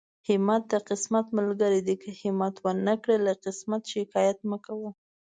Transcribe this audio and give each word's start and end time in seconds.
همت 0.27 0.63
د 0.73 0.75
قسمت 0.89 1.25
ملګری 1.37 1.81
دی، 1.87 1.95
که 2.03 2.09
همت 2.21 2.55
ونکړې 2.65 3.17
له 3.25 3.33
قسمت 3.43 3.81
شکايت 3.93 4.39
مکوه. 4.49 4.91